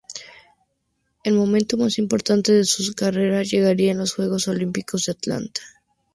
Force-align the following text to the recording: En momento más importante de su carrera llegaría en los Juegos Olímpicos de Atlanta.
En 1.23 1.35
momento 1.37 1.77
más 1.77 1.99
importante 1.99 2.53
de 2.53 2.63
su 2.65 2.91
carrera 2.95 3.43
llegaría 3.43 3.91
en 3.91 3.99
los 3.99 4.15
Juegos 4.15 4.47
Olímpicos 4.47 5.05
de 5.05 5.11
Atlanta. 5.11 5.61